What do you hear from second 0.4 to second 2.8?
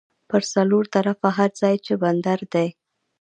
څلور طرفه هر ځای چې بندر دی